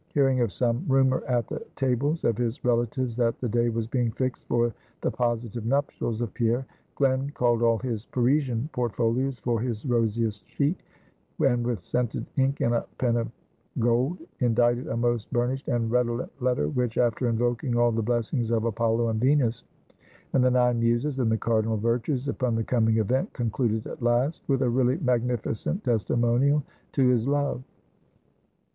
[0.15, 4.09] Hearing of some rumor at the tables of his relatives that the day was being
[4.09, 9.85] fixed for the positive nuptials of Pierre; Glen called all his Parisian portfolios for his
[9.85, 10.81] rosiest sheet,
[11.39, 13.27] and with scented ink, and a pen of
[13.77, 18.63] gold, indited a most burnished and redolent letter, which, after invoking all the blessings of
[18.65, 19.65] Apollo and Venus,
[20.33, 24.43] and the Nine Muses, and the Cardinal Virtues upon the coming event; concluded at last
[24.47, 26.63] with a really magnificent testimonial
[26.93, 27.61] to his love.